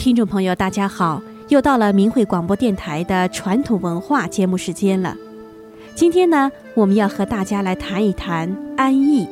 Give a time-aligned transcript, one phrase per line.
[0.00, 1.22] 听众朋友，大家好！
[1.50, 5.14] 又到了明慧广播电台的传统文化节目时间了。
[5.94, 9.28] 今天呢，我们要和大家来谈一谈安逸。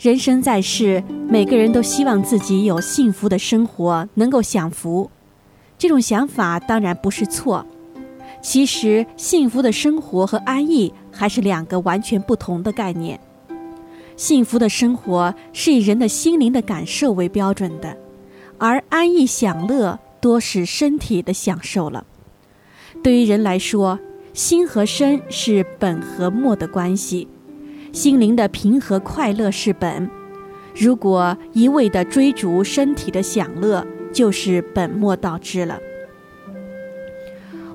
[0.00, 5.08] 人生在世，每个人都希望自己有幸福的生活，能够享福。
[5.78, 7.64] 这种想法当然不是错。
[8.42, 13.18] 其实，幸福的生活和安逸还是两个完全不同的概念。
[14.16, 17.96] 幸福的生活是以人的心灵的感受为标准的，
[18.58, 22.04] 而安逸享乐多是身体的享受了。
[23.02, 23.98] 对于人来说，
[24.34, 27.28] 心和身是本和末的关系，
[27.92, 30.10] 心灵的平和快乐是本。
[30.74, 35.78] 如果一味的追逐身体的享乐，就是本末倒置了。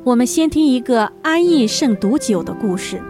[0.08, 3.02] 我们先听一个安逸胜毒酒的故事。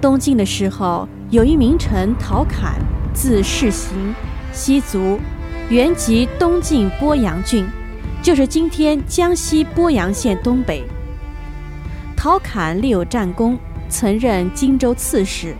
[0.00, 2.80] 东晋的时候，有一名臣陶侃，
[3.12, 4.14] 字士行，
[4.54, 5.18] 西族，
[5.68, 7.66] 原籍东晋鄱阳郡，
[8.22, 10.82] 就是今天江西鄱阳县东北。
[12.52, 13.58] 陶侃立有战功，
[13.88, 15.56] 曾任荆州刺史。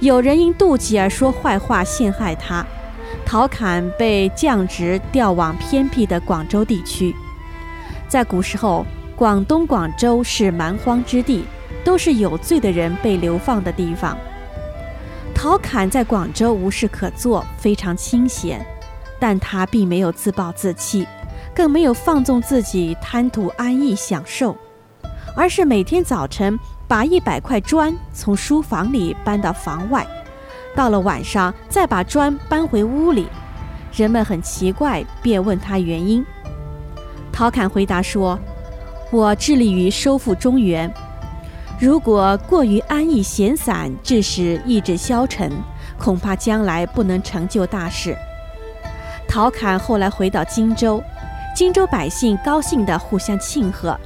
[0.00, 2.66] 有人因妒忌而说坏话陷害他，
[3.24, 7.14] 陶侃被降职调往偏僻的广州地区。
[8.08, 11.44] 在古时候，广东广州是蛮荒之地，
[11.84, 14.18] 都是有罪的人被流放的地方。
[15.32, 18.66] 陶侃在广州无事可做，非常清闲，
[19.20, 21.06] 但他并没有自暴自弃，
[21.54, 24.56] 更没有放纵自己贪图安逸享受。
[25.38, 30.04] 而是每天早晨把一百块砖从书房里搬到房外，
[30.74, 33.28] 到了晚上再把砖搬回屋里。
[33.92, 36.26] 人们很奇怪，便问他原因。
[37.32, 38.36] 陶侃回答说
[39.12, 40.92] ：“我致力于收复中原，
[41.78, 45.52] 如果过于安逸闲散，致使意志消沉，
[45.96, 48.16] 恐怕将来不能成就大事。”
[49.28, 51.00] 陶侃后来回到荆州，
[51.54, 53.96] 荆州百姓高兴地互相庆贺。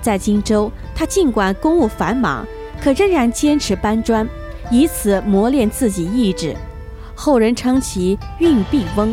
[0.00, 2.46] 在荆州，他尽管公务繁忙，
[2.80, 4.28] 可仍然坚持搬砖，
[4.70, 6.54] 以此磨练自己意志。
[7.14, 9.12] 后人称其“运必翁”。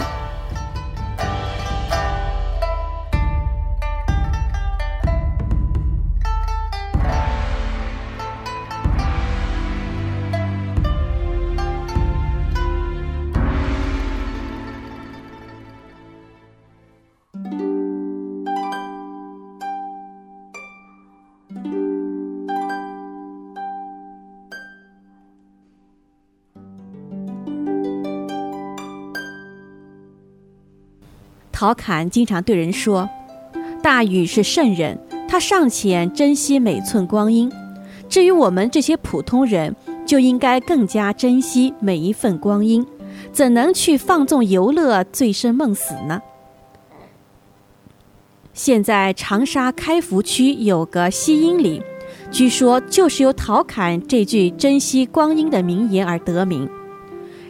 [31.60, 33.10] 陶侃经常对人说
[33.82, 34.96] ：“大禹是圣人，
[35.28, 37.52] 他尚且珍惜每寸光阴。
[38.08, 39.76] 至于我们这些普通人，
[40.06, 42.86] 就应该更加珍惜每一份光阴，
[43.32, 46.22] 怎能去放纵游乐、醉生梦死呢？”
[48.54, 51.82] 现在长沙开福区有个西英里，
[52.30, 56.70] 据说就是由陶侃这句珍惜光阴的名言而得名。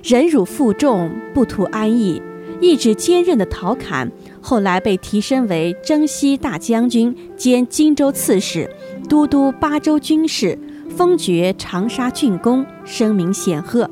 [0.01, 2.21] 忍辱负重，不图安逸。
[2.59, 8.69] 意志坚韧的陶侃，后来被提升为征西大将军兼荆州刺史，
[9.07, 10.57] 都督巴州军事，
[10.89, 13.89] 封爵长沙郡公，声名显赫。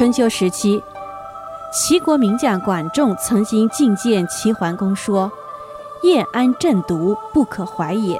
[0.00, 0.82] 春秋时期，
[1.70, 5.30] 齐国名将管仲曾经进谏齐桓公说
[6.04, 8.18] ：“厌安正毒，不可怀也。”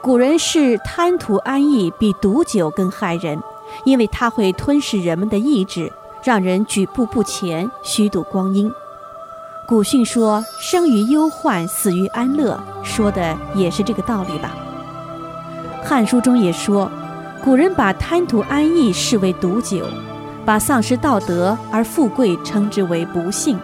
[0.00, 3.42] 古人是贪图安逸，比毒酒更害人，
[3.82, 8.72] 因为它会吞噬人们的意志，让人举步不前，虚度光阴。
[9.66, 14.56] 古训说：“生于忧患，死于安乐”，说的也是这个道理吧。
[15.84, 16.88] 《汉书》中也说，
[17.42, 19.84] 古人把贪图安逸视为毒酒。
[20.44, 23.58] 把丧失道德而富贵称之为不幸。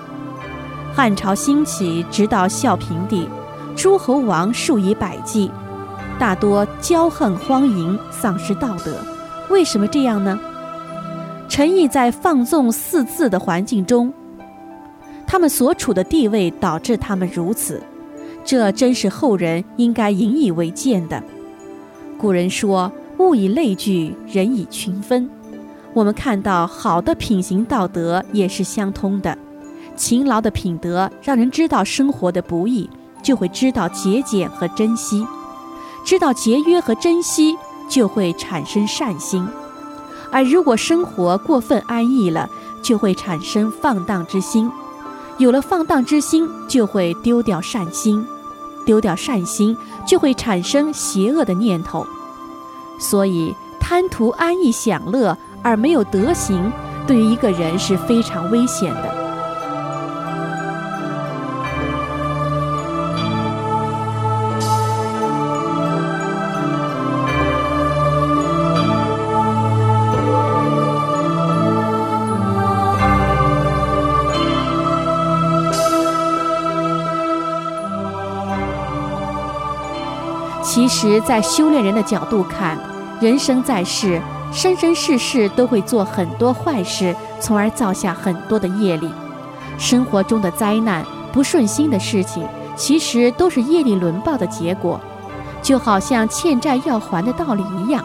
[0.95, 3.29] 汉朝兴起，直到孝平帝，
[3.77, 5.51] 诸侯王数以百计，
[6.19, 8.97] 大多骄横荒淫，丧失道德。
[9.49, 10.39] 为什么这样呢？
[11.49, 14.13] 陈毅在放纵四字的环境中，
[15.27, 17.83] 他们所处的地位导致他们如此。
[18.45, 21.23] 这真是后人应该引以为鉴的。
[22.19, 25.29] 古人说：“物以类聚，人以群分。”
[25.95, 29.37] 我们看到好的品行道德也是相通的。
[29.97, 32.89] 勤劳的品德让人知道生活的不易，
[33.23, 35.27] 就会知道节俭和珍惜；
[36.05, 37.57] 知道节约和珍惜，
[37.89, 39.45] 就会产生善心。
[40.31, 42.49] 而如果生活过分安逸了，
[42.83, 44.71] 就会产生放荡之心。
[45.39, 48.25] 有了放荡之心，就会丢掉善心。
[48.87, 49.77] 丢掉善心，
[50.07, 52.07] 就会产生邪恶的念头。
[53.01, 56.73] 所以，贪图安逸享乐而没有德行，
[57.07, 59.29] 对于一个人是非常危险的。
[80.63, 82.79] 其实，在修炼人的角度看，
[83.21, 84.21] 人生在世，
[84.53, 89.09] 生生世世都会做很多坏事，从而造下很多的业力。
[89.79, 95.01] 生活中的灾难、不顺心的事情，其实都是业力轮报的结果，
[95.63, 98.05] 就好像欠债要还的道理一样。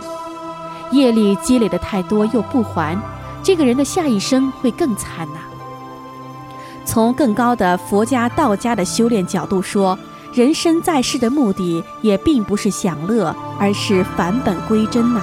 [0.92, 2.98] 业力积累的太多又不还，
[3.42, 5.40] 这个人的下一生会更惨呐。
[6.86, 9.98] 从更高的佛家、道家的修炼角度说。
[10.36, 15.22] 人生在世的目的也并不是享乐，而是返本归真呐。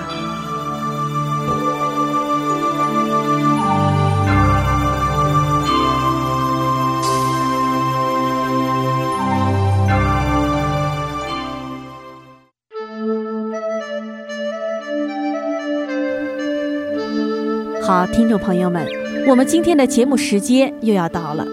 [17.93, 18.87] 好，听众朋友们，
[19.27, 21.45] 我们今天的节目时间又要到了。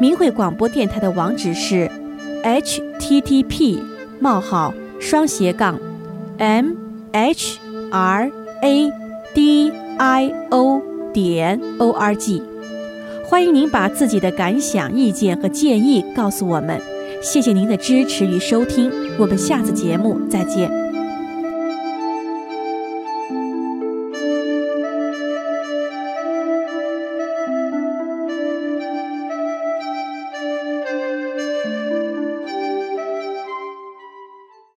[0.00, 1.90] 明慧广播电台的网址是。
[2.42, 3.82] h t t p
[4.18, 5.78] 冒号双斜杠
[6.38, 6.72] m
[7.12, 7.58] h
[7.90, 8.30] r
[8.62, 8.92] a
[9.34, 10.80] d i o
[11.12, 12.42] 点 o r g，
[13.26, 16.80] 欢迎您把自己的感想、意见和建议告诉我们。
[17.20, 20.83] 谢谢您的支持与收听，我们下次节目再见。